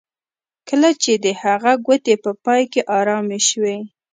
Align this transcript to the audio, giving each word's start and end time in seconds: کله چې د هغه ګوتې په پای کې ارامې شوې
کله 0.67 0.89
چې 1.01 1.11
د 1.25 1.27
هغه 1.41 1.73
ګوتې 1.85 2.15
په 2.23 2.31
پای 2.43 2.63
کې 2.71 2.81
ارامې 2.97 3.39
شوې 3.49 3.77